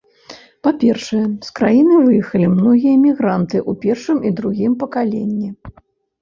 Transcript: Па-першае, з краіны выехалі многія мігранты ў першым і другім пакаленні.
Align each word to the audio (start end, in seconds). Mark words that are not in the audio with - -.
Па-першае, 0.67 1.19
з 1.49 1.51
краіны 1.59 1.99
выехалі 2.05 2.47
многія 2.53 2.95
мігранты 3.05 3.57
ў 3.69 3.83
першым 3.85 4.17
і 4.31 4.33
другім 4.41 4.73
пакаленні. 4.87 5.49